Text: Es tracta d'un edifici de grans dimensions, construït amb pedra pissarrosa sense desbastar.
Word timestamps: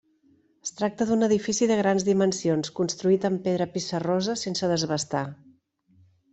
Es 0.67 0.71
tracta 0.77 1.05
d'un 1.09 1.25
edifici 1.27 1.67
de 1.73 1.77
grans 1.81 2.07
dimensions, 2.09 2.73
construït 2.81 3.29
amb 3.31 3.45
pedra 3.51 3.71
pissarrosa 3.77 4.39
sense 4.47 4.75
desbastar. 4.75 5.25